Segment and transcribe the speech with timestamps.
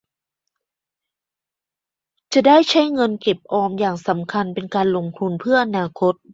[2.33, 6.13] จะได้ใช้เงินเก็บเงินออมอย่างสำคัญเป็นการลงทุนเพื่ออนาคต